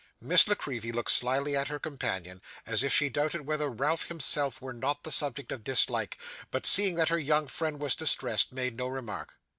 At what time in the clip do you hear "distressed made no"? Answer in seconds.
7.95-8.87